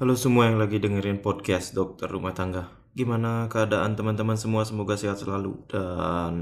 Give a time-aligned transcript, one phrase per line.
[0.00, 2.72] Halo semua yang lagi dengerin podcast Dokter Rumah Tangga.
[2.96, 4.64] Gimana keadaan teman-teman semua?
[4.64, 5.60] Semoga sehat selalu.
[5.68, 6.40] Dan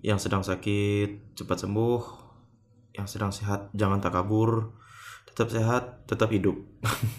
[0.00, 2.00] yang sedang sakit cepat sembuh.
[2.96, 4.72] Yang sedang sehat jangan tak kabur.
[5.28, 6.56] Tetap sehat, tetap hidup.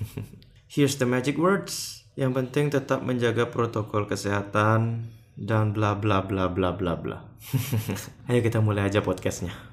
[0.73, 2.09] Here's the magic words.
[2.17, 7.37] Yang penting tetap menjaga protokol kesehatan dan bla bla bla bla bla bla.
[8.33, 9.70] Ayo kita mulai aja podcastnya.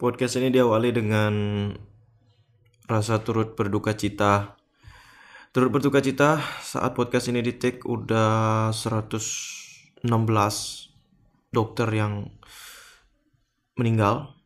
[0.00, 1.34] Podcast ini diawali dengan
[2.88, 4.56] rasa turut berduka cita.
[5.52, 10.00] Turut berduka cita saat podcast ini di take udah 116
[11.52, 12.32] dokter yang
[13.76, 14.40] meninggal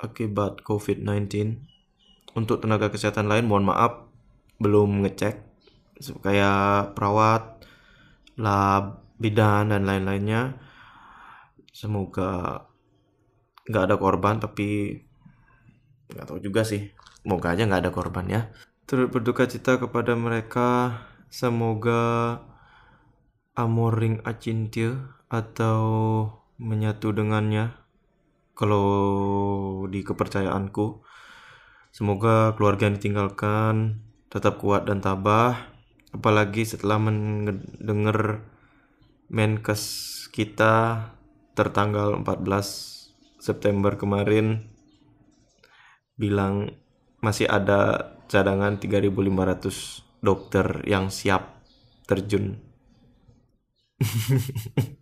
[0.00, 1.60] akibat COVID-19.
[2.32, 4.08] Untuk tenaga kesehatan lain mohon maaf
[4.64, 5.44] belum ngecek
[6.24, 7.68] kayak perawat,
[8.40, 10.56] lab, bidan dan lain-lainnya.
[11.68, 12.64] Semoga
[13.64, 14.98] nggak ada korban tapi
[16.12, 16.92] nggak tahu juga sih.
[17.24, 18.40] Semoga aja nggak ada korban ya.
[18.84, 21.00] Turut berduka cita kepada mereka.
[21.32, 22.38] Semoga
[23.56, 25.82] amoring acintya atau
[26.60, 27.72] menyatu dengannya.
[28.54, 28.86] Kalau
[29.90, 31.02] di kepercayaanku
[31.90, 35.72] semoga keluarga yang ditinggalkan tetap kuat dan tabah.
[36.14, 38.46] Apalagi setelah mendengar
[39.26, 39.82] Menkes
[40.30, 41.10] kita
[41.58, 42.93] tertanggal 14
[43.44, 44.64] September kemarin
[46.16, 46.72] bilang
[47.20, 51.60] masih ada cadangan 3.500 dokter yang siap
[52.08, 52.56] terjun.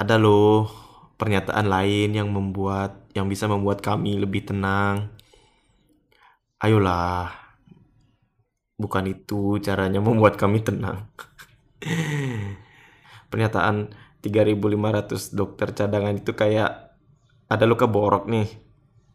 [0.00, 0.68] ada loh
[1.16, 5.08] pernyataan lain yang membuat yang bisa membuat kami lebih tenang.
[6.60, 7.32] Ayolah.
[8.76, 11.08] Bukan itu caranya membuat kami tenang.
[13.32, 16.96] pernyataan 3500 dokter cadangan itu kayak
[17.50, 18.48] ada luka borok nih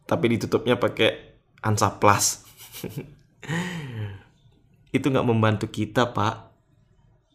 [0.06, 2.46] tapi ditutupnya pakai ansaplas
[4.96, 6.56] itu nggak membantu kita pak.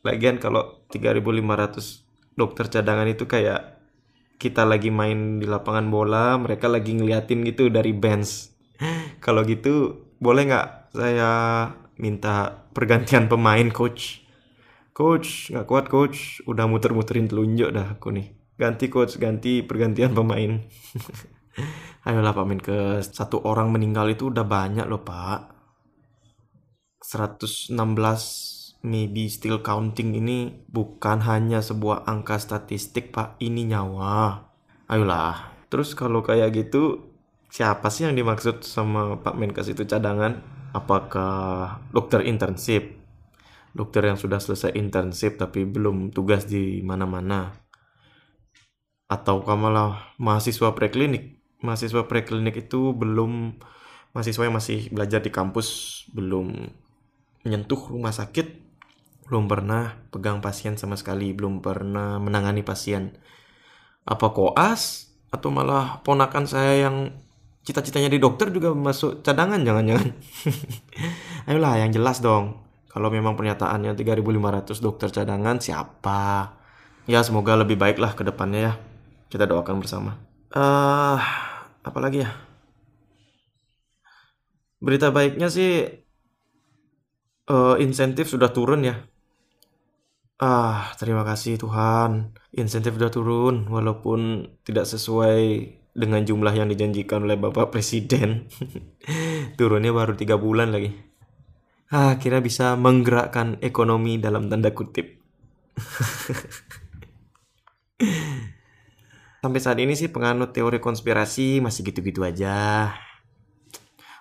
[0.02, 3.78] Lagian kalau 3500 dokter cadangan itu kayak
[4.42, 8.50] kita lagi main di lapangan bola mereka lagi ngeliatin gitu dari bench.
[9.26, 10.68] Kalau gitu boleh nggak
[10.98, 11.31] saya
[12.02, 14.26] minta pergantian pemain coach
[14.91, 16.44] Coach, nggak kuat coach.
[16.44, 18.35] Udah muter-muterin telunjuk dah aku nih.
[18.59, 20.62] Ganti coach, ganti pergantian pemain.
[22.07, 25.53] Ayolah Pak Menkes, satu orang meninggal itu udah banyak loh Pak.
[27.01, 27.74] 116
[28.81, 34.47] maybe still counting ini bukan hanya sebuah angka statistik Pak, ini nyawa.
[34.90, 35.66] Ayolah.
[35.72, 37.12] Terus kalau kayak gitu,
[37.47, 40.41] siapa sih yang dimaksud sama Pak Menkes itu cadangan?
[40.72, 43.00] Apakah dokter internship?
[43.72, 47.56] Dokter yang sudah selesai internship tapi belum tugas di mana-mana.
[49.08, 51.40] Atau malah mahasiswa preklinik?
[51.64, 53.60] Mahasiswa preklinik itu belum
[54.16, 55.68] mahasiswa yang masih belajar di kampus
[56.12, 56.72] belum
[57.44, 58.72] menyentuh rumah sakit
[59.31, 63.16] belum pernah pegang pasien sama sekali belum pernah menangani pasien.
[64.04, 65.08] Apa koas?
[65.31, 67.16] Atau malah ponakan saya yang
[67.64, 70.12] cita-citanya di dokter juga masuk cadangan jangan-jangan?
[71.48, 76.52] Ayolah yang jelas dong kalau memang pernyataannya 3.500 dokter cadangan siapa?
[77.07, 78.74] Ya semoga lebih baiklah ke depannya ya.
[79.31, 80.19] Kita doakan bersama.
[80.52, 81.16] Uh,
[81.88, 82.35] apa lagi ya?
[84.84, 85.88] Berita baiknya sih
[87.47, 89.00] uh, insentif sudah turun ya.
[90.44, 92.35] Ah, terima kasih Tuhan.
[92.51, 95.40] Insentif sudah turun walaupun tidak sesuai
[95.96, 98.51] dengan jumlah yang dijanjikan oleh Bapak Presiden.
[99.59, 101.11] Turunnya baru tiga bulan lagi
[101.91, 105.19] ah, kira bisa menggerakkan ekonomi dalam tanda kutip.
[109.41, 112.94] Sampai saat ini sih penganut teori konspirasi masih gitu-gitu aja.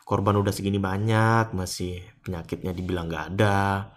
[0.08, 3.92] Korban udah segini banyak, masih penyakitnya dibilang gak ada.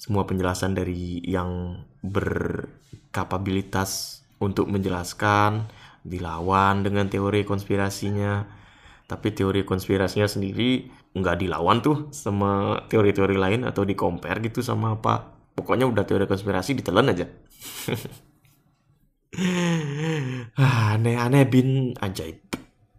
[0.00, 5.68] Semua penjelasan dari yang berkapabilitas untuk menjelaskan
[6.06, 8.48] dilawan dengan teori konspirasinya.
[9.04, 14.98] Tapi teori konspirasinya sendiri nggak dilawan tuh sama teori-teori lain atau di compare gitu sama
[14.98, 15.14] apa.
[15.54, 17.26] Pokoknya udah teori konspirasi ditelan aja.
[20.58, 21.94] Aneh-aneh bin.
[21.98, 22.42] Ajaib.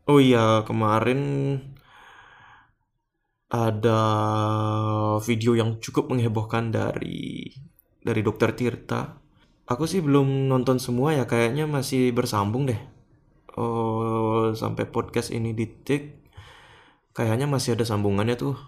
[0.08, 1.20] Oh iya kemarin
[3.52, 4.00] ada
[5.24, 7.52] video yang cukup menghebohkan dari
[8.00, 9.18] dari dokter Tirta.
[9.66, 12.80] Aku sih belum nonton semua ya kayaknya masih bersambung deh.
[13.58, 16.25] Oh sampai podcast ini di tik
[17.16, 18.60] kayaknya masih ada sambungannya tuh.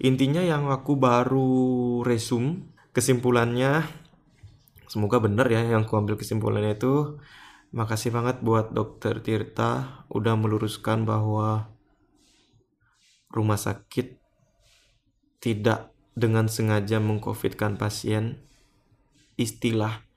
[0.00, 3.84] Intinya yang aku baru resume kesimpulannya
[4.88, 7.20] semoga benar ya yang aku ambil kesimpulannya itu
[7.76, 11.68] makasih banget buat dokter Tirta udah meluruskan bahwa
[13.28, 14.16] rumah sakit
[15.44, 18.40] tidak dengan sengaja mengcovidkan pasien
[19.36, 20.08] istilah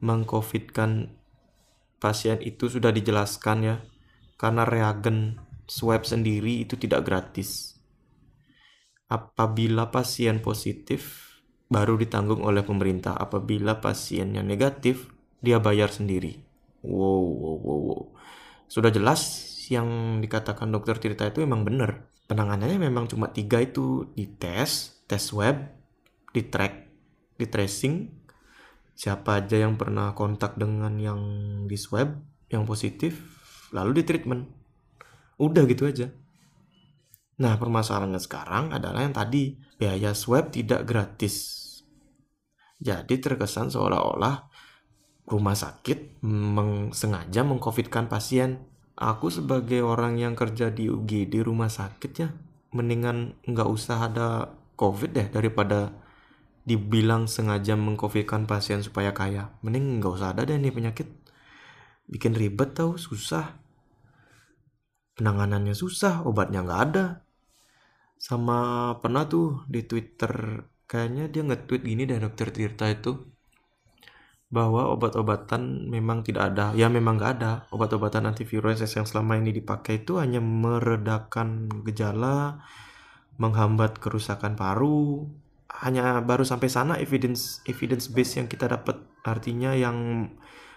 [0.00, 1.12] mengcovidkan
[2.00, 3.76] pasien itu sudah dijelaskan ya
[4.40, 7.78] karena reagen swab sendiri itu tidak gratis.
[9.08, 11.24] Apabila pasien positif
[11.68, 13.16] baru ditanggung oleh pemerintah.
[13.16, 16.40] Apabila pasiennya negatif dia bayar sendiri.
[16.84, 18.02] Wow wow wow, wow.
[18.68, 19.20] sudah jelas
[19.72, 22.04] yang dikatakan dokter Tirta itu memang benar.
[22.28, 24.08] Penanganannya memang cuma tiga itu.
[24.12, 25.56] Dites tes web
[26.32, 26.74] di track
[27.40, 28.24] di tracing.
[28.94, 31.20] Siapa aja yang pernah kontak dengan yang
[31.66, 32.14] di swab
[32.46, 33.18] yang positif
[33.74, 34.46] lalu di treatment
[35.38, 36.10] udah gitu aja.
[37.40, 41.62] Nah permasalahannya sekarang adalah yang tadi biaya swab tidak gratis.
[42.78, 44.50] Jadi terkesan seolah-olah
[45.26, 46.20] rumah sakit
[46.94, 48.70] sengaja mengcovidkan pasien.
[48.94, 52.30] Aku sebagai orang yang kerja di UGD rumah sakit ya
[52.74, 55.94] mendingan nggak usah ada covid deh daripada
[56.66, 59.54] dibilang sengaja mengcovidkan pasien supaya kaya.
[59.62, 61.08] Mending nggak usah ada deh nih penyakit.
[62.06, 63.63] Bikin ribet tau susah
[65.14, 67.06] penanganannya susah obatnya nggak ada.
[68.18, 68.58] Sama
[69.02, 73.34] pernah tuh di twitter kayaknya dia nge-tweet gini deh dokter Tirta itu
[74.54, 76.70] bahwa obat-obatan memang tidak ada.
[76.78, 77.52] Ya memang nggak ada.
[77.74, 82.62] Obat-obatan antivirus yang selama ini dipakai itu hanya meredakan gejala
[83.42, 85.26] menghambat kerusakan paru.
[85.66, 89.02] Hanya baru sampai sana evidence evidence base yang kita dapat.
[89.26, 90.30] Artinya yang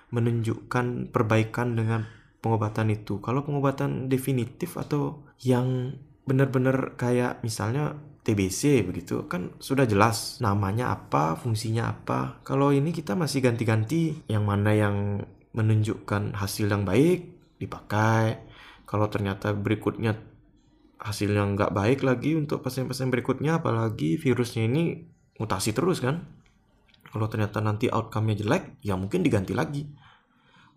[0.09, 2.09] menunjukkan perbaikan dengan
[2.41, 5.97] pengobatan itu kalau pengobatan definitif atau yang
[6.27, 7.97] benar-benar kayak misalnya
[8.27, 12.43] TBC begitu kan sudah jelas namanya apa, fungsinya apa.
[12.43, 15.23] Kalau ini kita masih ganti-ganti yang mana yang
[15.55, 18.43] menunjukkan hasil yang baik dipakai.
[18.83, 20.19] Kalau ternyata berikutnya
[20.99, 25.07] hasilnya nggak baik lagi untuk pasien-pasien berikutnya, apalagi virusnya ini
[25.39, 26.27] mutasi terus kan.
[27.07, 29.87] Kalau ternyata nanti outcome-nya jelek, ya mungkin diganti lagi.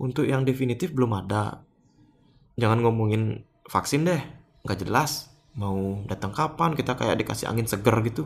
[0.00, 1.60] Untuk yang definitif belum ada.
[2.56, 4.20] Jangan ngomongin vaksin deh,
[4.64, 5.28] nggak jelas.
[5.60, 8.24] Mau datang kapan kita kayak dikasih angin seger gitu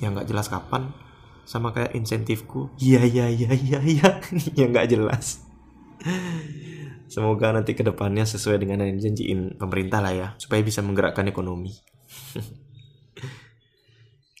[0.00, 0.96] yang nggak jelas kapan.
[1.44, 2.72] Sama kayak insentifku.
[2.80, 4.08] Iya iya iya iya iya.
[4.58, 5.44] Yang nggak jelas.
[7.04, 11.70] Semoga nanti ke depannya sesuai dengan yang dijanjiin pemerintah lah ya supaya bisa menggerakkan ekonomi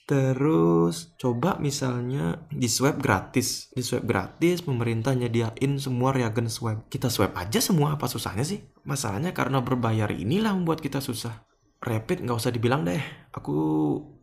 [0.04, 3.72] Terus coba misalnya di swab gratis.
[3.72, 6.84] Di swab gratis pemerintah nyediain semua reagen swab.
[6.92, 8.60] Kita swab aja semua apa susahnya sih?
[8.84, 11.44] Masalahnya karena berbayar inilah membuat kita susah
[11.84, 13.00] rapid nggak usah dibilang deh
[13.36, 13.56] aku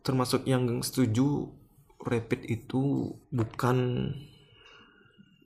[0.01, 1.54] termasuk yang setuju
[2.01, 4.10] rapid itu bukan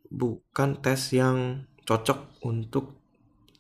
[0.08, 3.04] bukan tes yang cocok untuk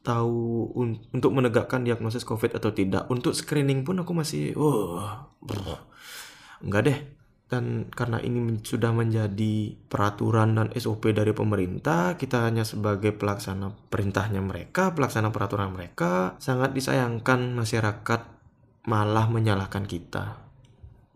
[0.05, 5.79] tahu un, untuk menegakkan diagnosis covid atau tidak untuk screening pun aku masih wah oh,
[6.65, 6.99] enggak deh
[7.45, 14.41] dan karena ini sudah menjadi peraturan dan SOP dari pemerintah, kita hanya sebagai pelaksana perintahnya
[14.41, 18.21] mereka, pelaksana peraturan mereka, sangat disayangkan masyarakat
[18.89, 20.41] malah menyalahkan kita.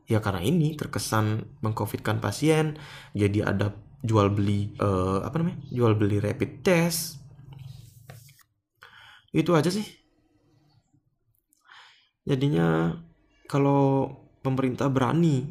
[0.05, 2.77] Ya karena ini terkesan mengcovidkan pasien,
[3.17, 3.73] jadi ada
[4.05, 5.65] jual beli uh, apa namanya?
[5.73, 7.17] jual beli rapid test.
[9.33, 9.85] Itu aja sih.
[12.21, 12.93] Jadinya
[13.49, 15.47] kalau pemerintah berani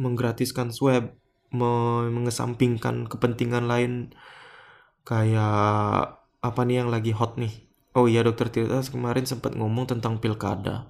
[0.00, 1.12] menggratiskan swab,
[1.52, 3.92] mengesampingkan kepentingan lain
[5.04, 10.22] kayak apa nih yang lagi hot nih Oh iya dokter Tirta kemarin sempat ngomong tentang
[10.22, 10.86] pilkada.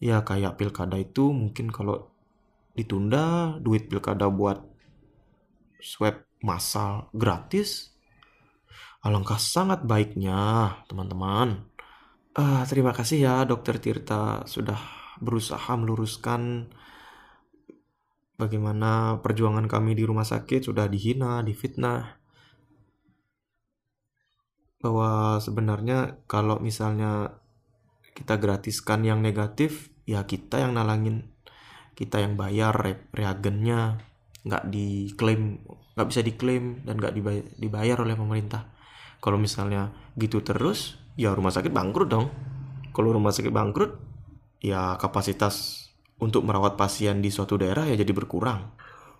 [0.00, 2.08] Ya kayak pilkada itu mungkin kalau
[2.72, 4.64] ditunda duit pilkada buat
[5.84, 7.92] swab massal gratis.
[9.04, 11.68] Alangkah sangat baiknya teman-teman.
[12.32, 14.80] Uh, terima kasih ya dokter Tirta sudah
[15.20, 16.70] berusaha meluruskan
[18.34, 22.18] bagaimana perjuangan kami di rumah sakit sudah dihina, difitnah.
[24.82, 27.40] Bahwa sebenarnya kalau misalnya
[28.14, 31.30] kita gratiskan yang negatif ya kita yang nalangin.
[31.94, 34.02] Kita yang bayar re reagennya.
[34.44, 35.62] Nggak diklaim
[35.94, 38.66] nggak bisa diklaim dan nggak dibayar, dibayar oleh pemerintah.
[39.22, 42.28] Kalau misalnya gitu terus ya rumah sakit bangkrut dong.
[42.90, 44.13] Kalau rumah sakit bangkrut
[44.64, 45.84] ya kapasitas
[46.16, 48.72] untuk merawat pasien di suatu daerah ya jadi berkurang.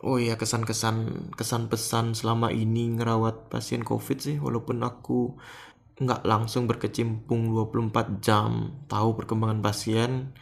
[0.05, 0.97] Oh iya kesan-kesan
[1.37, 5.37] kesan pesan selama ini ngerawat pasien covid sih walaupun aku
[6.01, 10.35] nggak langsung berkecimpung 24 jam tahu perkembangan pasien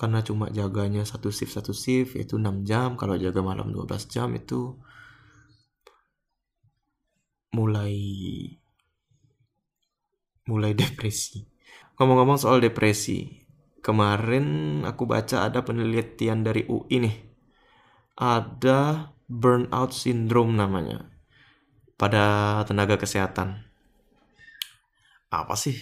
[0.00, 4.28] karena cuma jaganya satu shift satu shift itu 6 jam kalau jaga malam 12 jam
[4.36, 4.76] itu
[7.56, 7.96] mulai
[10.48, 11.44] mulai depresi.
[11.96, 13.45] Ngomong-ngomong soal depresi
[13.86, 17.16] kemarin aku baca ada penelitian dari UI nih
[18.18, 21.06] ada burnout syndrome namanya
[21.94, 23.62] pada tenaga kesehatan
[25.30, 25.76] apa sih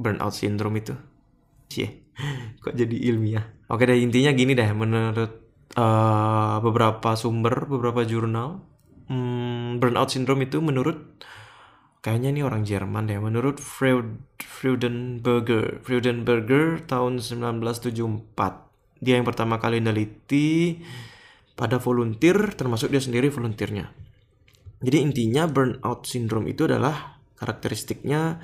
[0.00, 0.94] burnout syndrome itu?
[1.70, 2.08] Cie,
[2.64, 3.44] kok jadi ilmiah?
[3.68, 5.32] Oke deh intinya gini deh menurut
[5.76, 8.64] uh, beberapa sumber, beberapa jurnal,
[9.06, 11.22] hmm, burnout syndrome itu menurut
[12.00, 19.00] kayaknya ini orang Jerman deh, menurut Freud Freudenberger, Freudenberger tahun 1974.
[19.00, 20.80] Dia yang pertama kali neliti
[21.56, 23.92] pada volunteer termasuk dia sendiri volunteernya.
[24.80, 28.40] Jadi intinya burnout syndrome itu adalah karakteristiknya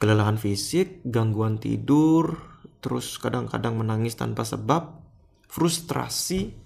[0.00, 2.40] kelelahan fisik, gangguan tidur,
[2.80, 4.96] terus kadang-kadang menangis tanpa sebab,
[5.44, 6.56] frustrasi,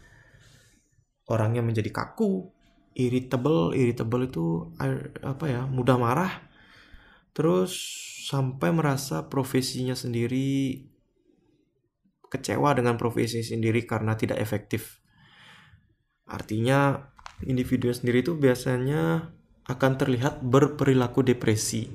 [1.26, 2.54] orangnya menjadi kaku,
[2.95, 4.71] irritable, irritable itu
[5.23, 6.33] apa ya, mudah marah,
[7.35, 7.75] terus
[8.25, 10.81] sampai merasa profesinya sendiri
[12.33, 15.03] kecewa dengan profesi sendiri karena tidak efektif.
[16.25, 17.11] Artinya
[17.45, 19.35] individu sendiri itu biasanya
[19.69, 21.89] akan terlihat berperilaku depresi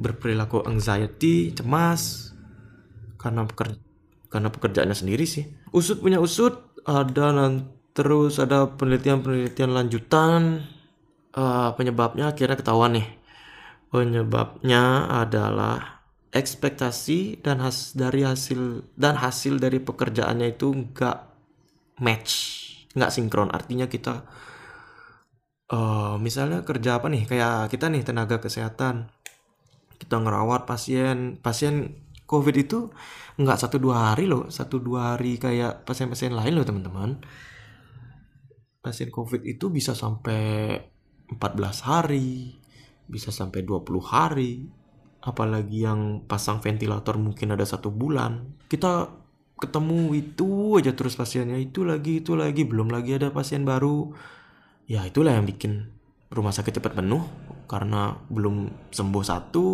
[0.00, 2.32] berperilaku anxiety, cemas
[3.20, 3.76] karena peker
[4.32, 5.44] karena pekerjaannya sendiri sih.
[5.74, 10.64] Usut punya usut ada dan terus ada penelitian-penelitian lanjutan
[11.34, 13.08] uh, penyebabnya akhirnya ketahuan nih.
[13.90, 21.18] Penyebabnya adalah ekspektasi dan has dari hasil dan hasil dari pekerjaannya itu nggak
[21.98, 22.32] match,
[22.94, 23.50] nggak sinkron.
[23.50, 24.22] Artinya kita
[25.70, 29.08] uh, misalnya kerja apa nih kayak kita nih tenaga kesehatan
[30.00, 31.94] kita ngerawat pasien pasien
[32.26, 32.90] covid itu
[33.40, 37.20] nggak satu dua hari loh satu dua hari kayak pasien-pasien lain loh teman-teman
[38.80, 40.80] pasien covid itu bisa sampai
[41.28, 41.36] 14
[41.84, 42.60] hari
[43.10, 44.70] bisa sampai 20 hari.
[45.20, 48.56] Apalagi yang pasang ventilator mungkin ada satu bulan.
[48.70, 49.10] Kita
[49.60, 54.16] ketemu itu aja terus pasiennya itu lagi itu lagi belum lagi ada pasien baru.
[54.88, 55.92] Ya itulah yang bikin
[56.32, 57.20] rumah sakit cepat penuh.
[57.68, 59.66] Karena belum sembuh satu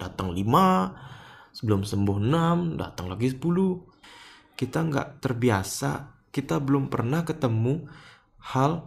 [0.00, 0.88] datang lima
[1.52, 3.76] sebelum sembuh enam datang lagi sepuluh.
[4.56, 7.84] Kita nggak terbiasa kita belum pernah ketemu
[8.54, 8.86] hal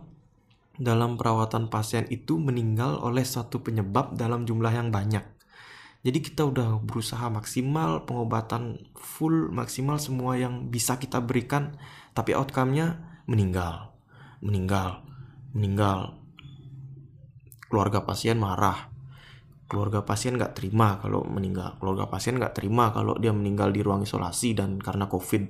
[0.79, 5.23] dalam perawatan pasien itu meninggal oleh satu penyebab dalam jumlah yang banyak.
[5.99, 11.75] Jadi kita udah berusaha maksimal pengobatan full maksimal semua yang bisa kita berikan
[12.15, 13.91] tapi outcome-nya meninggal
[14.39, 15.03] meninggal
[15.53, 16.17] meninggal.
[17.69, 18.89] Keluarga pasien marah.
[19.69, 21.77] Keluarga pasien nggak terima kalau meninggal.
[21.77, 25.45] Keluarga pasien nggak terima kalau dia meninggal di ruang isolasi dan karena covid.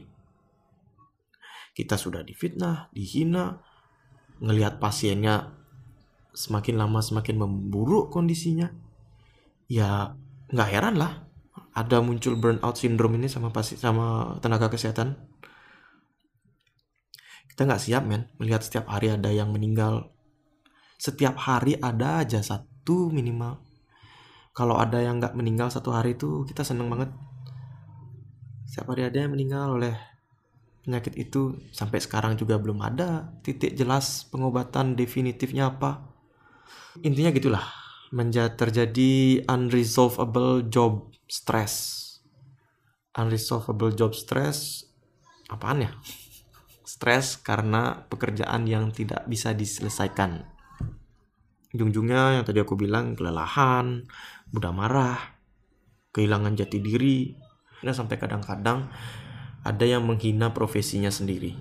[1.72, 3.56] Kita sudah difitnah dihina
[4.39, 5.55] ngelihat pasiennya
[6.34, 8.72] semakin lama semakin memburuk kondisinya
[9.69, 10.17] ya
[10.50, 11.29] nggak heran lah.
[11.69, 15.15] Ada muncul burnout syndrome ini sama pasti sama tenaga kesehatan.
[17.48, 18.27] Kita nggak siap men.
[18.41, 20.10] Melihat setiap hari ada yang meninggal.
[21.00, 23.62] Setiap hari ada aja satu minimal.
[24.51, 27.13] Kalau ada yang nggak meninggal satu hari itu kita seneng banget.
[28.67, 29.96] Setiap hari ada yang meninggal oleh
[30.89, 36.01] penyakit itu sampai sekarang juga belum ada titik jelas pengobatan definitifnya apa.
[37.05, 37.62] Intinya gitulah
[38.10, 41.93] menjadi terjadi unresolvable job stress.
[43.13, 44.81] Unresolvable job stress
[45.53, 45.93] apaan ya?
[46.81, 50.41] Stres karena pekerjaan yang tidak bisa diselesaikan.
[51.69, 54.10] Ujung-ujungnya yang tadi aku bilang kelelahan
[54.50, 55.38] mudah marah
[56.10, 57.38] kehilangan jati diri.
[57.86, 58.89] Nah sampai kadang-kadang
[59.66, 61.56] ada yang menghina profesinya sendiri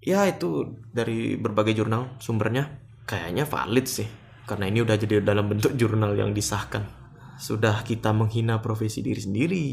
[0.00, 4.08] ya itu dari berbagai jurnal sumbernya kayaknya valid sih
[4.48, 6.88] karena ini udah jadi dalam bentuk jurnal yang disahkan
[7.40, 9.66] sudah kita menghina profesi diri sendiri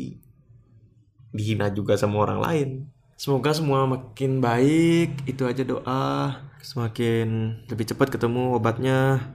[1.32, 2.70] dihina juga sama orang lain
[3.18, 5.26] Semoga semua makin baik.
[5.26, 6.38] Itu aja doa.
[6.62, 9.34] Semakin lebih cepat ketemu obatnya.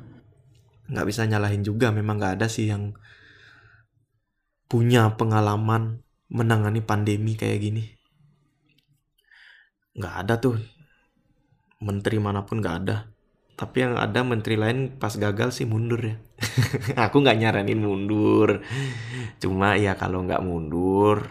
[0.87, 1.90] Nggak bisa nyalahin juga.
[1.90, 2.95] Memang nggak ada sih yang
[4.71, 6.01] punya pengalaman
[6.32, 7.84] menangani pandemi kayak gini.
[9.92, 10.56] Nggak ada tuh.
[11.84, 13.12] Menteri mana pun nggak ada.
[13.52, 16.16] Tapi yang ada menteri lain pas gagal sih mundur ya.
[17.06, 18.64] Aku nggak nyaranin mundur.
[19.36, 21.28] Cuma ya kalau nggak mundur,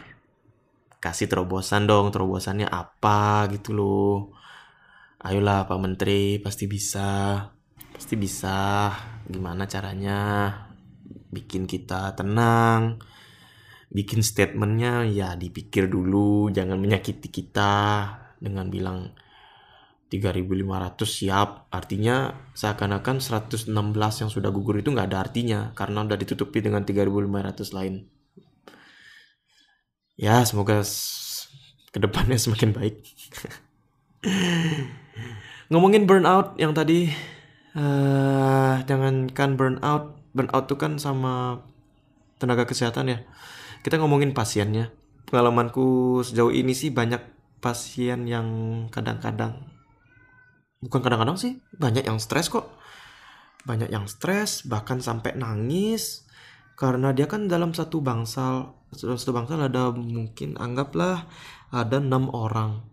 [1.02, 4.38] kasih terobosan dong terobosannya apa gitu loh
[5.26, 7.42] ayolah Pak Menteri pasti bisa
[7.90, 8.90] pasti bisa
[9.26, 10.20] gimana caranya
[11.34, 13.02] bikin kita tenang
[13.92, 18.08] bikin statementnya ya dipikir dulu jangan menyakiti kita
[18.40, 19.12] dengan bilang
[20.12, 21.72] 3500 siap.
[21.72, 23.72] Artinya seakan-akan 116
[24.20, 28.04] yang sudah gugur itu nggak ada artinya karena udah ditutupi dengan 3500 lain.
[30.20, 30.84] Ya semoga
[31.92, 32.96] ke depannya semakin baik.
[35.72, 37.08] Ngomongin burnout yang tadi
[37.80, 41.64] uh, jangankan burnout burnout tuh kan sama
[42.36, 43.20] tenaga kesehatan ya
[43.82, 44.94] kita ngomongin pasiennya.
[45.26, 47.22] Pengalamanku sejauh ini sih banyak
[47.62, 48.48] pasien yang
[48.90, 49.70] kadang-kadang
[50.82, 52.68] bukan kadang-kadang sih banyak yang stres kok.
[53.62, 56.26] Banyak yang stres bahkan sampai nangis.
[56.74, 61.30] Karena dia kan dalam satu bangsal dalam satu bangsal ada mungkin anggaplah
[61.70, 62.90] ada enam orang.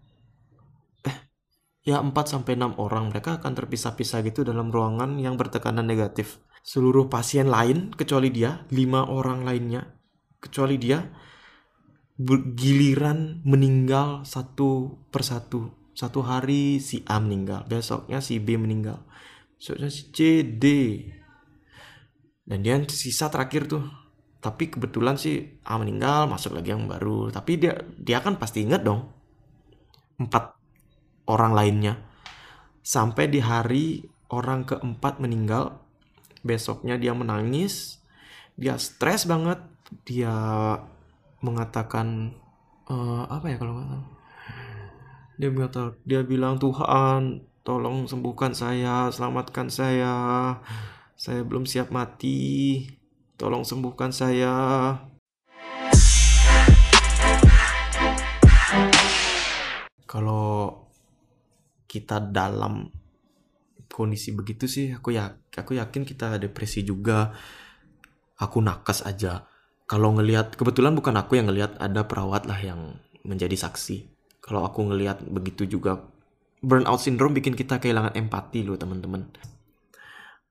[1.88, 3.08] Ya 4 sampai 6 orang.
[3.08, 6.36] Mereka akan terpisah-pisah gitu dalam ruangan yang bertekanan negatif.
[6.60, 9.97] Seluruh pasien lain kecuali dia, 5 orang lainnya
[10.38, 11.02] kecuali dia
[12.58, 15.70] giliran meninggal satu persatu.
[15.94, 19.02] Satu hari si A meninggal, besoknya si B meninggal.
[19.58, 20.64] Besoknya si C, D.
[22.46, 23.82] Dan dia sisa terakhir tuh.
[24.38, 27.34] Tapi kebetulan si A meninggal, masuk lagi yang baru.
[27.34, 29.10] Tapi dia dia kan pasti ingat dong.
[30.22, 30.54] Empat
[31.26, 31.94] orang lainnya.
[32.86, 35.82] Sampai di hari orang keempat meninggal,
[36.46, 37.98] besoknya dia menangis,
[38.54, 39.58] dia stres banget,
[40.04, 40.34] dia
[41.40, 42.36] mengatakan
[42.90, 44.04] uh, apa ya kalau nggak
[45.38, 50.16] dia mengatakan dia bilang Tuhan tolong sembuhkan saya selamatkan saya.
[51.18, 52.82] Saya belum siap mati.
[53.38, 54.54] Tolong sembuhkan saya.
[60.08, 60.74] Kalau
[61.86, 62.90] kita dalam
[63.86, 67.30] kondisi begitu sih aku ya aku yakin kita depresi juga.
[68.38, 69.57] Aku nakes aja
[69.88, 74.04] kalau ngelihat kebetulan bukan aku yang ngelihat ada perawat lah yang menjadi saksi.
[74.44, 76.04] Kalau aku ngelihat begitu juga
[76.60, 79.32] burnout syndrome bikin kita kehilangan empati loh teman-teman.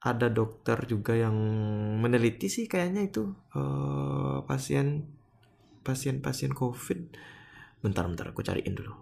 [0.02, 1.38] Ada dokter juga yang
[2.02, 5.06] meneliti sih kayaknya itu uh, pasien
[5.86, 7.14] pasien pasien covid.
[7.86, 8.94] Bentar bentar aku cariin dulu.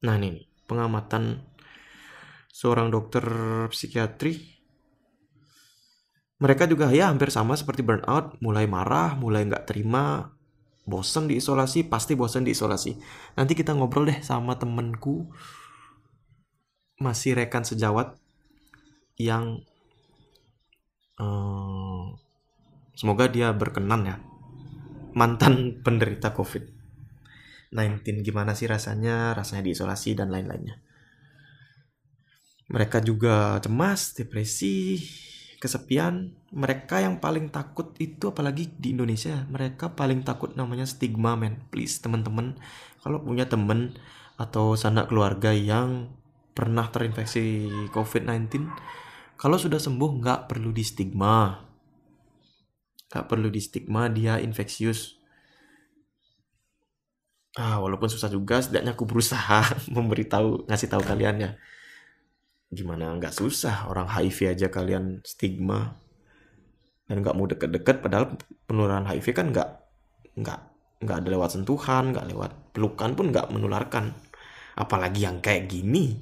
[0.00, 1.44] Nah ini pengamatan
[2.48, 3.24] seorang dokter
[3.68, 4.59] psikiatri.
[6.40, 10.32] Mereka juga ya hampir sama seperti burnout, mulai marah, mulai nggak terima,
[10.88, 12.96] bosan di isolasi, pasti bosan di isolasi.
[13.36, 15.28] Nanti kita ngobrol deh sama temenku,
[16.96, 18.16] masih rekan sejawat
[19.20, 19.60] yang
[21.20, 22.16] uh,
[22.96, 24.16] semoga dia berkenan ya,
[25.12, 26.80] mantan penderita COVID.
[27.70, 30.82] 19 gimana sih rasanya, rasanya diisolasi dan lain-lainnya.
[32.70, 34.98] Mereka juga cemas, depresi,
[35.60, 36.34] kesepian.
[36.50, 41.62] Mereka yang paling takut itu apalagi di Indonesia, mereka paling takut namanya stigma men.
[41.70, 42.58] Please teman-teman,
[43.04, 43.94] kalau punya temen
[44.40, 46.10] atau sanak keluarga yang
[46.56, 48.66] pernah terinfeksi COVID-19,
[49.38, 51.60] kalau sudah sembuh nggak perlu di stigma.
[53.12, 55.20] Nggak perlu di stigma dia infeksius
[57.58, 61.50] ah walaupun susah juga setidaknya aku berusaha memberitahu ngasih tahu kalian ya
[62.70, 63.12] gimana?
[63.18, 63.90] Nggak susah.
[63.90, 65.98] Orang HIV aja kalian stigma.
[67.10, 68.38] Dan nggak mau deket-deket padahal
[68.70, 69.68] penularan HIV kan nggak
[70.38, 70.60] nggak
[71.02, 74.14] nggak ada lewat sentuhan nggak lewat pelukan pun nggak menularkan.
[74.78, 76.14] Apalagi yang kayak gini.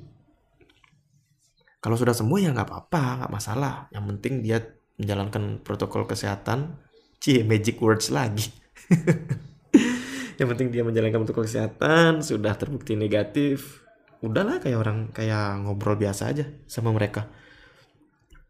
[1.78, 3.74] Kalau sudah sembuh ya nggak apa-apa nggak masalah.
[3.92, 4.58] Yang penting dia
[4.96, 6.80] menjalankan protokol kesehatan.
[7.20, 8.48] Cie magic words lagi.
[10.38, 13.87] Yang penting dia menjalankan protokol kesehatan sudah terbukti negatif
[14.24, 17.30] udahlah kayak orang kayak ngobrol biasa aja sama mereka.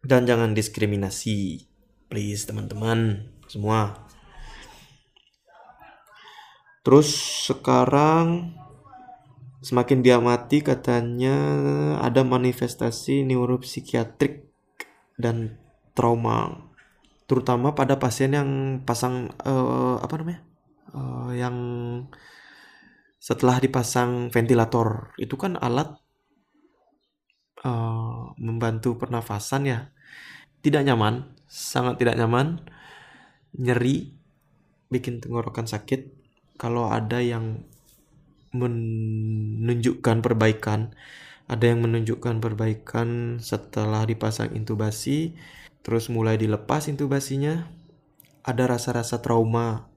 [0.00, 1.66] Dan jangan diskriminasi
[2.08, 4.08] please teman-teman semua.
[6.86, 7.10] Terus
[7.52, 8.56] sekarang
[9.60, 11.36] semakin dia mati katanya
[12.00, 14.46] ada manifestasi neuropsikiatrik
[15.18, 15.58] dan
[15.98, 16.70] trauma
[17.28, 20.40] terutama pada pasien yang pasang uh, apa namanya
[20.96, 21.56] uh, yang
[23.28, 25.12] setelah dipasang ventilator.
[25.20, 25.92] Itu kan alat
[27.60, 29.92] uh, membantu pernafasan ya.
[30.64, 32.64] Tidak nyaman sangat tidak nyaman
[33.52, 34.16] nyeri
[34.88, 36.16] bikin tenggorokan sakit.
[36.56, 37.68] Kalau ada yang
[38.56, 40.96] menunjukkan perbaikan
[41.48, 45.32] ada yang menunjukkan perbaikan setelah dipasang intubasi
[45.80, 47.68] terus mulai dilepas intubasinya
[48.44, 49.87] ada rasa-rasa trauma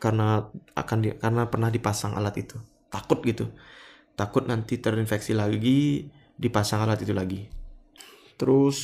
[0.00, 2.56] karena akan di, karena pernah dipasang alat itu.
[2.88, 3.52] Takut gitu.
[4.16, 6.08] Takut nanti terinfeksi lagi
[6.40, 7.46] dipasang alat itu lagi.
[8.40, 8.80] Terus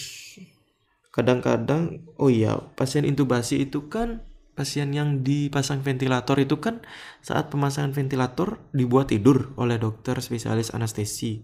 [1.10, 4.20] kadang-kadang oh iya pasien intubasi itu kan
[4.52, 6.84] pasien yang dipasang ventilator itu kan
[7.24, 11.40] saat pemasangan ventilator dibuat tidur oleh dokter spesialis anestesi.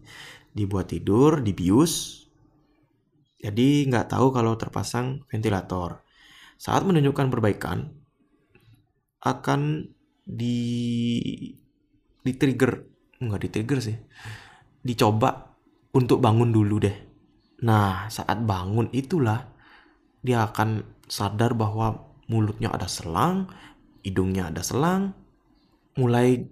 [0.53, 2.23] Dibuat tidur dibius
[3.43, 6.07] jadi nggak tahu kalau terpasang ventilator.
[6.61, 7.91] Saat menunjukkan perbaikan
[9.23, 9.87] akan
[10.23, 10.59] di
[12.23, 12.73] di trigger
[13.23, 13.97] nggak di trigger sih.
[14.83, 15.31] Dicoba
[15.95, 16.97] untuk bangun dulu deh.
[17.63, 19.47] Nah saat bangun itulah
[20.23, 23.51] dia akan sadar bahwa mulutnya ada selang,
[24.03, 25.15] hidungnya ada selang,
[25.99, 26.47] mulai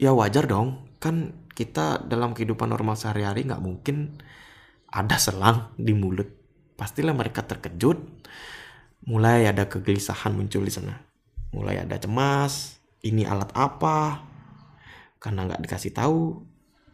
[0.00, 4.18] ya wajar dong, kan kita dalam kehidupan normal sehari-hari nggak mungkin
[4.88, 6.28] ada selang di mulut.
[6.78, 7.98] Pastilah mereka terkejut,
[9.08, 11.07] mulai ada kegelisahan muncul di sana.
[11.54, 14.24] Mulai ada cemas, ini alat apa?
[15.22, 16.44] Karena nggak dikasih tahu.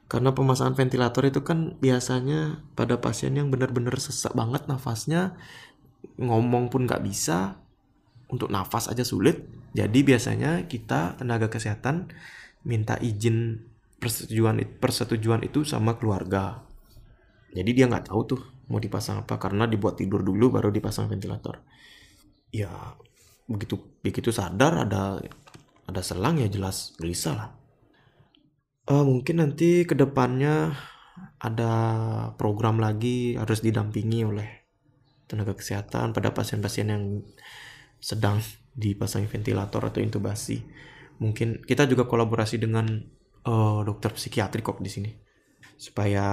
[0.07, 5.35] Karena pemasangan ventilator itu kan biasanya pada pasien yang benar-benar sesak banget nafasnya,
[6.21, 7.65] ngomong pun nggak bisa,
[8.29, 9.47] untuk nafas aja sulit.
[9.75, 12.11] Jadi biasanya kita tenaga kesehatan
[12.63, 13.63] minta izin
[13.99, 16.63] persetujuan persetujuan itu sama keluarga.
[17.55, 18.41] Jadi dia nggak tahu tuh
[18.71, 21.63] mau dipasang apa karena dibuat tidur dulu baru dipasang ventilator.
[22.55, 22.71] Ya
[23.45, 25.21] begitu begitu sadar ada
[25.85, 27.51] ada selang ya jelas gelisah lah.
[28.85, 30.77] Uh, mungkin nanti ke depannya
[31.41, 31.73] ada
[32.37, 34.49] program lagi harus didampingi oleh
[35.25, 37.05] tenaga kesehatan pada pasien-pasien yang
[37.97, 38.45] sedang
[38.77, 40.61] dipasang ventilator atau intubasi.
[41.17, 42.85] Mungkin kita juga kolaborasi dengan
[43.49, 45.11] uh, dokter psikiatri kok di sini
[45.75, 46.27] supaya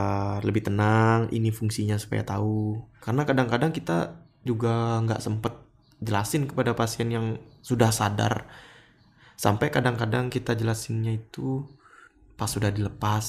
[0.46, 5.54] lebih tenang ini fungsinya supaya tahu karena kadang-kadang kita juga nggak sempet
[6.02, 8.50] jelasin kepada pasien yang sudah sadar
[9.38, 11.66] sampai kadang-kadang kita jelasinnya itu
[12.36, 13.24] pas sudah dilepas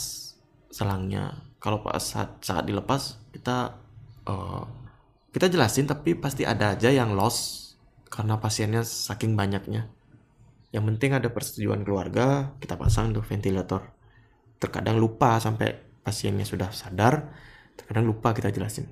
[0.72, 3.76] selangnya kalau pas saat, saat dilepas kita
[4.26, 4.64] uh,
[5.32, 7.72] kita jelasin tapi pasti ada aja yang lost
[8.12, 9.88] karena pasiennya saking banyaknya.
[10.68, 13.88] Yang penting ada persetujuan keluarga, kita pasang tuh ventilator.
[14.60, 15.72] Terkadang lupa sampai
[16.04, 17.32] pasiennya sudah sadar,
[17.76, 18.88] terkadang lupa kita jelasin.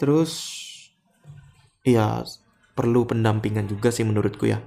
[0.00, 0.64] Terus
[1.94, 2.24] ya
[2.76, 4.60] perlu pendampingan juga sih menurutku ya.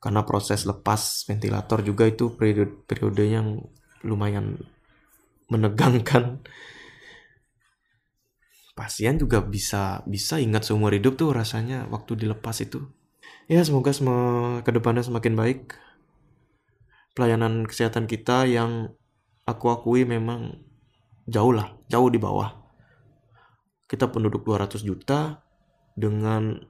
[0.00, 3.60] Karena proses lepas ventilator juga itu periode periode yang
[4.00, 4.56] lumayan
[5.52, 6.40] menegangkan
[8.80, 12.88] pasien juga bisa bisa ingat seumur hidup tuh rasanya waktu dilepas itu.
[13.44, 15.76] Ya semoga semua ke depannya semakin baik.
[17.12, 18.94] Pelayanan kesehatan kita yang
[19.44, 20.64] aku akui memang
[21.28, 22.56] jauh lah, jauh di bawah.
[23.84, 25.42] Kita penduduk 200 juta
[26.00, 26.64] dengan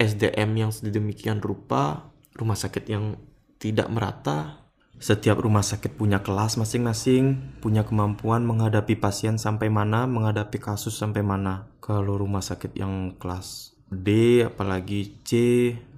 [0.00, 3.20] SDM yang sedemikian rupa, rumah sakit yang
[3.60, 4.64] tidak merata,
[5.02, 11.20] setiap rumah sakit punya kelas masing-masing, punya kemampuan menghadapi pasien sampai mana, menghadapi kasus sampai
[11.20, 11.68] mana.
[11.84, 15.30] Kalau rumah sakit yang kelas D apalagi C,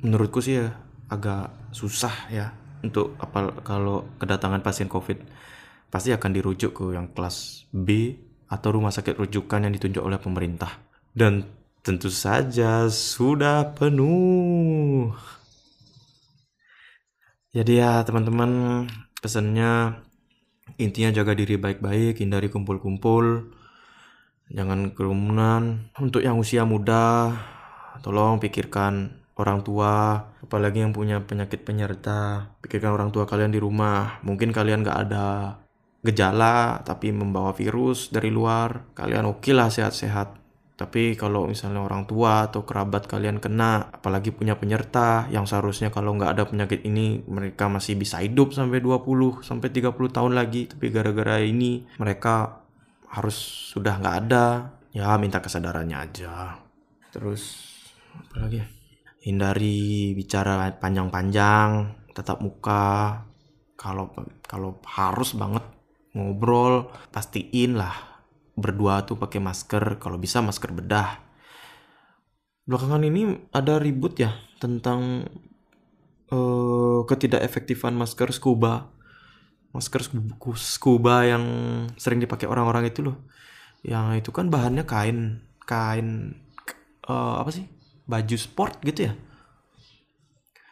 [0.02, 0.74] menurutku sih ya
[1.06, 5.22] agak susah ya untuk apa kalau kedatangan pasien COVID
[5.92, 8.18] pasti akan dirujuk ke yang kelas B
[8.50, 10.82] atau rumah sakit rujukan yang ditunjuk oleh pemerintah.
[11.14, 15.12] Dan tentu saja sudah penuh.
[17.52, 18.82] Jadi ya teman-teman
[19.20, 20.00] pesannya
[20.80, 23.52] intinya jaga diri baik-baik, hindari kumpul-kumpul,
[24.48, 25.92] jangan kerumunan.
[26.00, 27.36] Untuk yang usia muda,
[28.00, 32.48] tolong pikirkan orang tua, apalagi yang punya penyakit penyerta.
[32.64, 34.24] Pikirkan orang tua kalian di rumah.
[34.24, 35.60] Mungkin kalian gak ada
[36.00, 38.96] gejala, tapi membawa virus dari luar.
[38.96, 40.43] Kalian oke okay lah sehat-sehat.
[40.74, 46.18] Tapi kalau misalnya orang tua atau kerabat kalian kena, apalagi punya penyerta yang seharusnya kalau
[46.18, 50.90] nggak ada penyakit ini mereka masih bisa hidup sampai 20 sampai 30 tahun lagi, tapi
[50.90, 52.66] gara-gara ini mereka
[53.06, 53.38] harus
[53.70, 56.58] sudah nggak ada, ya minta kesadarannya aja.
[57.14, 57.70] Terus
[58.10, 58.58] apa lagi?
[58.58, 58.66] Ya?
[59.30, 63.22] Hindari bicara panjang-panjang, tetap muka.
[63.78, 64.10] Kalau
[64.42, 65.62] kalau harus banget
[66.18, 68.13] ngobrol, pastiin lah
[68.54, 71.18] berdua tuh pakai masker, kalau bisa masker bedah.
[72.64, 75.28] Belakangan ini ada ribut ya tentang
[76.32, 78.88] uh, ketidakefektifan masker scuba.
[79.74, 80.06] Masker
[80.54, 81.44] scuba yang
[81.98, 83.26] sering dipakai orang-orang itu loh.
[83.82, 86.38] Yang itu kan bahannya kain, kain
[87.10, 87.66] uh, apa sih?
[88.06, 89.12] Baju sport gitu ya.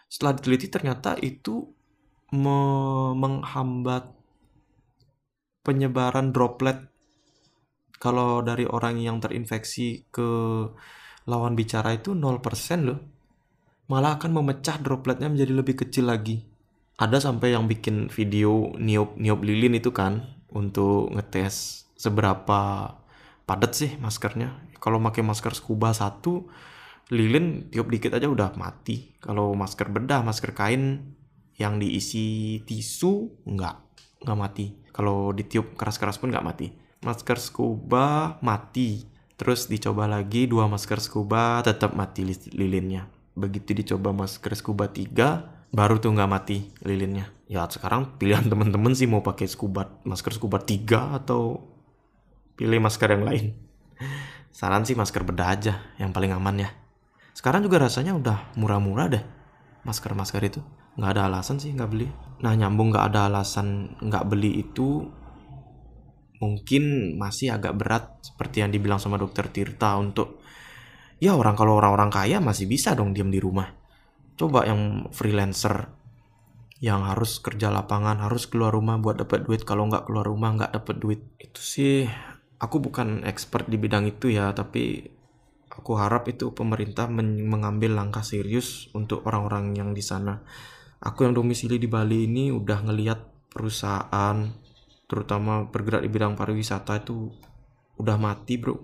[0.06, 1.72] Setelah diteliti ternyata itu
[2.32, 2.60] me
[3.12, 4.08] menghambat
[5.64, 6.91] penyebaran droplet
[8.02, 10.26] kalau dari orang yang terinfeksi ke
[11.30, 12.42] lawan bicara itu 0%
[12.82, 12.98] loh.
[13.86, 16.42] Malah akan memecah dropletnya menjadi lebih kecil lagi.
[16.98, 22.90] Ada sampai yang bikin video niup niup lilin itu kan untuk ngetes seberapa
[23.46, 26.50] padat sih maskernya kalau pakai masker scuba satu
[27.14, 31.14] lilin tiup dikit aja udah mati kalau masker bedah masker kain
[31.58, 33.76] yang diisi tisu nggak
[34.26, 39.04] nggak mati kalau ditiup keras-keras pun nggak mati masker scuba mati.
[39.36, 42.22] Terus dicoba lagi dua masker scuba tetap mati
[42.54, 43.10] lilinnya.
[43.34, 47.28] Begitu dicoba masker scuba tiga baru tuh nggak mati lilinnya.
[47.50, 51.66] Ya sekarang pilihan temen-temen sih mau pakai scuba masker scuba tiga atau
[52.54, 53.44] pilih masker yang lain.
[54.56, 56.70] Saran sih masker bedah aja yang paling aman ya.
[57.32, 59.24] Sekarang juga rasanya udah murah-murah deh
[59.82, 60.60] masker-masker itu.
[60.94, 62.06] Nggak ada alasan sih nggak beli.
[62.44, 65.08] Nah nyambung nggak ada alasan nggak beli itu
[66.42, 70.42] mungkin masih agak berat seperti yang dibilang sama dokter Tirta untuk
[71.22, 73.70] ya orang kalau orang-orang kaya masih bisa dong diam di rumah.
[74.34, 75.94] Coba yang freelancer
[76.82, 80.82] yang harus kerja lapangan harus keluar rumah buat dapat duit kalau nggak keluar rumah nggak
[80.82, 81.20] dapat duit.
[81.38, 82.10] Itu sih
[82.58, 85.06] aku bukan expert di bidang itu ya tapi
[85.70, 90.42] aku harap itu pemerintah mengambil langkah serius untuk orang-orang yang di sana.
[90.98, 94.38] Aku yang domisili di Bali ini udah ngeliat perusahaan
[95.12, 97.28] terutama bergerak di bidang pariwisata itu
[98.00, 98.80] udah mati bro.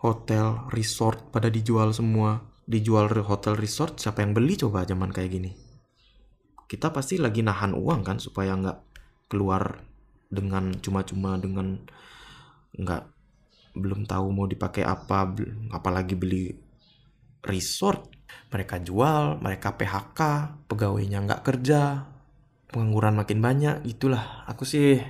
[0.00, 2.40] Hotel resort pada dijual semua.
[2.64, 5.52] Dijual hotel resort siapa yang beli coba zaman kayak gini?
[6.64, 8.78] Kita pasti lagi nahan uang kan supaya nggak
[9.28, 9.84] keluar
[10.32, 11.76] dengan cuma-cuma dengan
[12.80, 13.04] nggak
[13.76, 15.28] belum tahu mau dipakai apa
[15.76, 16.56] apalagi beli
[17.44, 18.08] resort.
[18.48, 20.20] Mereka jual mereka PHK
[20.70, 22.08] pegawainya nggak kerja
[22.70, 25.02] pengangguran makin banyak itulah aku sih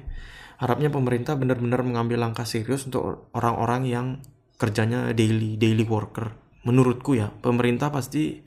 [0.61, 4.07] harapnya pemerintah benar-benar mengambil langkah serius untuk orang-orang yang
[4.61, 6.37] kerjanya daily daily worker.
[6.68, 8.44] Menurutku ya pemerintah pasti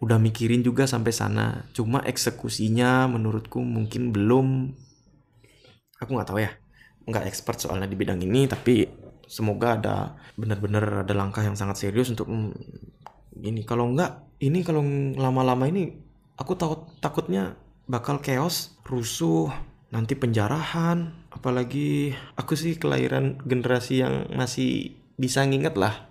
[0.00, 1.68] udah mikirin juga sampai sana.
[1.76, 4.72] Cuma eksekusinya menurutku mungkin belum
[6.00, 6.56] aku nggak tahu ya.
[7.04, 8.88] Nggak expert soalnya di bidang ini tapi
[9.28, 12.32] semoga ada benar-benar ada langkah yang sangat serius untuk
[13.44, 13.60] ini.
[13.68, 14.80] Kalau nggak ini kalau
[15.20, 15.92] lama-lama ini
[16.40, 19.52] aku takut takutnya bakal chaos rusuh
[19.92, 26.08] nanti penjarahan apalagi aku sih kelahiran generasi yang masih bisa nginget lah.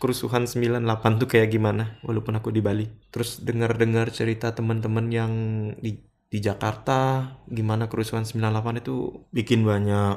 [0.00, 2.88] Kerusuhan 98 tuh kayak gimana walaupun aku di Bali.
[3.12, 5.32] Terus dengar-dengar cerita teman-teman yang
[5.76, 6.00] di
[6.30, 10.14] di Jakarta gimana kerusuhan 98 itu bikin banyak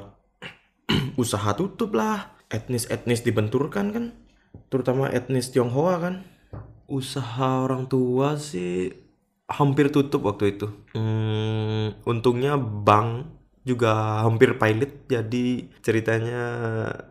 [1.22, 2.40] usaha tutup lah.
[2.48, 4.06] Etnis-etnis dibenturkan kan
[4.72, 6.16] terutama etnis Tionghoa kan.
[6.88, 8.94] Usaha orang tua sih
[9.52, 10.72] hampir tutup waktu itu.
[10.96, 15.08] Hmm, untungnya bank juga hampir pilot.
[15.08, 16.44] Jadi ceritanya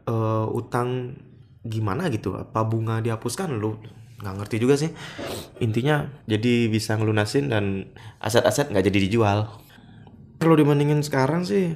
[0.09, 1.17] uh, utang
[1.65, 2.37] gimana gitu?
[2.37, 3.57] Apa bunga dihapuskan?
[3.57, 3.81] Lu
[4.23, 4.95] nggak ngerti juga sih.
[5.59, 7.91] Intinya jadi bisa ngelunasin dan
[8.23, 9.51] aset-aset nggak jadi dijual.
[10.38, 11.75] Kalau dibandingin sekarang sih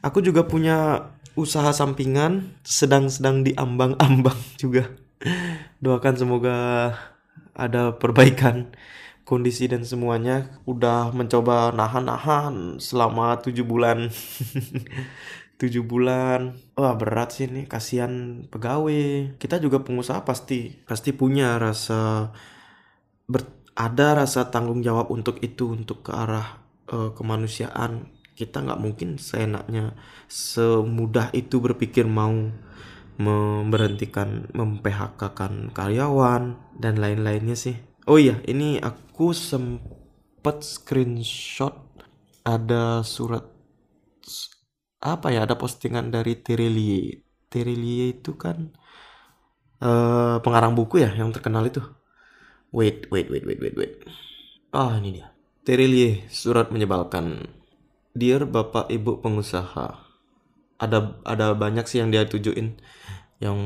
[0.00, 4.88] aku juga punya usaha sampingan sedang-sedang diambang-ambang juga.
[5.78, 6.56] Doakan semoga
[7.58, 8.70] ada perbaikan
[9.28, 14.08] kondisi dan semuanya udah mencoba nahan-nahan selama tujuh bulan.
[15.60, 16.56] Tujuh bulan.
[16.78, 19.36] Wah berat sih nih kasihan pegawai.
[19.36, 22.32] Kita juga pengusaha pasti pasti punya rasa
[23.28, 23.44] ber,
[23.76, 28.08] ada rasa tanggung jawab untuk itu untuk ke arah uh, kemanusiaan.
[28.32, 29.98] Kita nggak mungkin seenaknya
[30.30, 32.32] semudah itu berpikir mau
[33.18, 37.74] memberhentikan memphk-kan karyawan dan lain-lainnya sih.
[38.06, 41.74] Oh iya ini aku sempet screenshot
[42.46, 43.44] ada surat
[44.98, 48.76] apa ya ada postingan dari Terelie Terelie itu kan
[49.80, 51.80] uh, pengarang buku ya yang terkenal itu.
[52.70, 53.94] Wait wait wait wait wait wait.
[54.70, 55.32] Ah ini dia.
[55.64, 57.48] Terelie surat menyebalkan.
[58.12, 60.08] Dear bapak ibu pengusaha
[60.78, 62.78] ada ada banyak sih yang dia tujuin
[63.38, 63.58] yang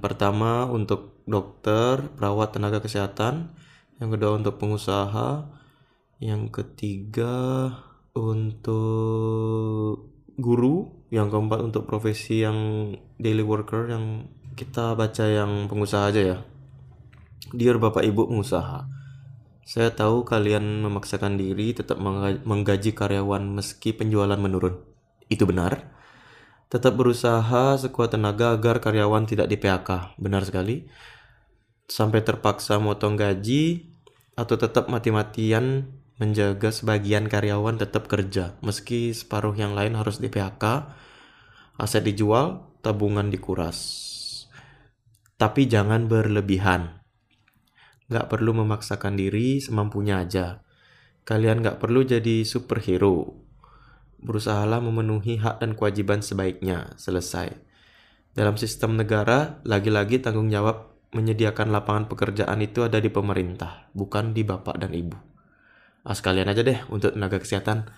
[0.00, 3.52] pertama untuk dokter perawat tenaga kesehatan
[3.98, 5.46] yang kedua untuk pengusaha.
[6.22, 7.34] Yang ketiga
[8.16, 11.04] untuk guru.
[11.10, 12.90] Yang keempat untuk profesi yang
[13.22, 16.38] daily worker yang kita baca yang pengusaha aja ya.
[17.54, 19.04] Dear Bapak Ibu pengusaha
[19.64, 21.96] saya tahu kalian memaksakan diri tetap
[22.44, 24.76] menggaji karyawan meski penjualan menurun.
[25.32, 25.88] Itu benar.
[26.68, 30.84] Tetap berusaha sekuat tenaga agar karyawan tidak di PHK benar sekali
[31.88, 33.92] sampai terpaksa motong gaji
[34.34, 40.94] atau tetap mati-matian menjaga sebagian karyawan tetap kerja, meski separuh yang lain harus di PHK,
[41.78, 43.78] aset dijual, tabungan dikuras.
[45.34, 47.02] Tapi jangan berlebihan.
[48.06, 50.62] Gak perlu memaksakan diri semampunya aja.
[51.26, 53.42] Kalian gak perlu jadi superhero.
[54.22, 56.94] Berusahalah memenuhi hak dan kewajiban sebaiknya.
[56.94, 57.50] Selesai.
[58.38, 64.42] Dalam sistem negara, lagi-lagi tanggung jawab menyediakan lapangan pekerjaan itu ada di pemerintah, bukan di
[64.42, 65.16] bapak dan ibu.
[66.04, 67.88] Ah, sekalian aja deh untuk tenaga kesehatan.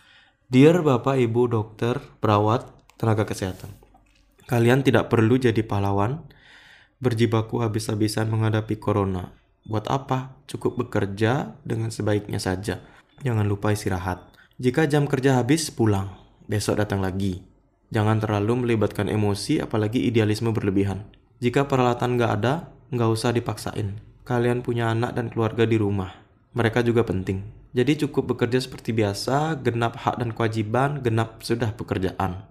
[0.47, 3.75] Dear bapak, ibu, dokter, perawat, tenaga kesehatan.
[4.47, 6.23] Kalian tidak perlu jadi pahlawan,
[7.03, 9.35] berjibaku habis-habisan menghadapi corona.
[9.67, 10.39] Buat apa?
[10.47, 12.79] Cukup bekerja dengan sebaiknya saja.
[13.27, 14.23] Jangan lupa istirahat.
[14.63, 16.15] Jika jam kerja habis, pulang.
[16.47, 17.43] Besok datang lagi.
[17.91, 21.11] Jangan terlalu melibatkan emosi, apalagi idealisme berlebihan.
[21.43, 23.99] Jika peralatan nggak ada, nggak usah dipaksain.
[24.27, 26.13] Kalian punya anak dan keluarga di rumah.
[26.57, 27.47] Mereka juga penting.
[27.77, 32.49] Jadi cukup bekerja seperti biasa, genap hak dan kewajiban, genap sudah pekerjaan.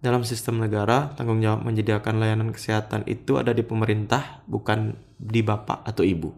[0.00, 5.84] Dalam sistem negara, tanggung jawab menyediakan layanan kesehatan itu ada di pemerintah, bukan di bapak
[5.84, 6.30] atau ibu.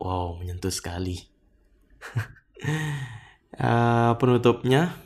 [0.00, 1.22] Wow, menyentuh sekali.
[3.54, 5.04] uh, penutupnya,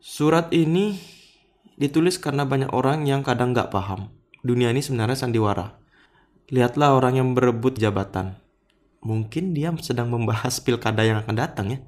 [0.00, 0.96] Surat ini
[1.76, 4.08] ditulis karena banyak orang yang kadang nggak paham.
[4.40, 5.79] Dunia ini sebenarnya sandiwara.
[6.50, 8.34] Lihatlah orang yang berebut jabatan.
[9.00, 11.78] Mungkin dia sedang membahas pilkada yang akan datang ya.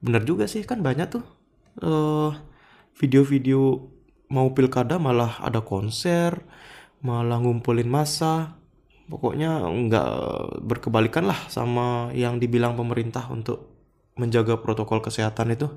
[0.00, 1.24] Bener juga sih, kan banyak tuh.
[1.78, 2.32] Uh,
[2.98, 3.86] video-video
[4.32, 6.40] mau pilkada malah ada konser,
[7.04, 8.58] malah ngumpulin masa.
[9.08, 10.10] Pokoknya nggak
[10.64, 13.78] berkebalikan lah sama yang dibilang pemerintah untuk
[14.18, 15.70] menjaga protokol kesehatan itu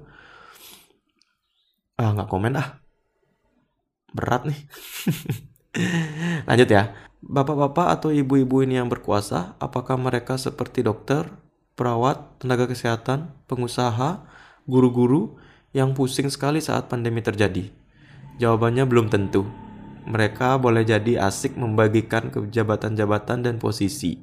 [2.02, 2.82] ah nggak komen ah
[4.12, 4.60] berat nih
[6.50, 6.89] lanjut ya
[7.21, 11.29] bapak-bapak atau ibu-ibu ini yang berkuasa apakah mereka seperti dokter
[11.77, 14.25] perawat tenaga kesehatan pengusaha
[14.65, 15.38] guru-guru
[15.71, 17.69] yang pusing sekali saat pandemi terjadi
[18.41, 19.45] jawabannya belum tentu
[20.05, 24.17] mereka boleh jadi asik membagikan kejabatan-jabatan dan posisi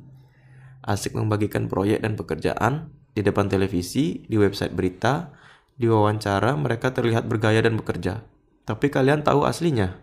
[0.89, 5.35] asik membagikan proyek dan pekerjaan di depan televisi, di website berita,
[5.75, 8.23] di wawancara, mereka terlihat bergaya dan bekerja.
[8.63, 9.99] Tapi kalian tahu aslinya?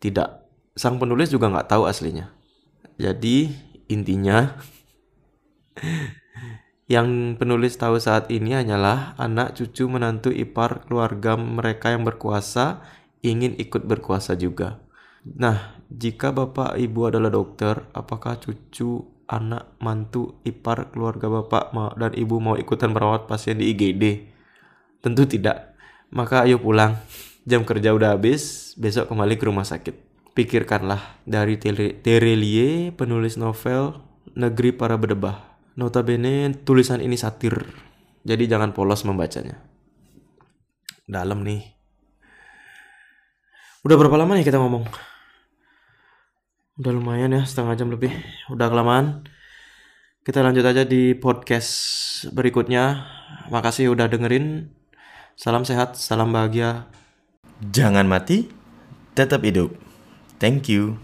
[0.00, 0.47] Tidak.
[0.78, 2.30] Sang penulis juga nggak tahu aslinya.
[3.02, 3.50] Jadi,
[3.90, 4.54] intinya,
[6.94, 12.86] yang penulis tahu saat ini hanyalah anak cucu menantu ipar keluarga mereka yang berkuasa
[13.26, 14.78] ingin ikut berkuasa juga.
[15.26, 22.38] Nah, jika bapak ibu adalah dokter, apakah cucu, anak, mantu, ipar keluarga bapak dan ibu
[22.38, 24.30] mau ikutan merawat pasien di IGD?
[25.02, 25.74] Tentu tidak.
[26.14, 26.96] Maka ayo pulang.
[27.48, 30.07] Jam kerja udah habis, besok kembali ke rumah sakit.
[30.38, 33.98] Pikirkanlah dari Terelie, penulis novel
[34.38, 35.58] Negeri Para Bedebah.
[35.74, 37.58] Notabene tulisan ini satir,
[38.22, 39.58] jadi jangan polos membacanya.
[41.10, 41.66] Dalam nih.
[43.82, 44.86] Udah berapa lama nih kita ngomong?
[46.78, 48.14] Udah lumayan ya, setengah jam lebih.
[48.46, 49.26] Udah kelamaan.
[50.22, 51.74] Kita lanjut aja di podcast
[52.30, 53.10] berikutnya.
[53.50, 54.70] Makasih udah dengerin.
[55.34, 56.86] Salam sehat, salam bahagia.
[57.74, 58.46] Jangan mati,
[59.18, 59.87] tetap hidup.
[60.38, 60.98] Thank you.